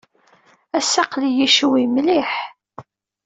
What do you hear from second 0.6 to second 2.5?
Ass-a, aql-iyi ccwi mliḥ.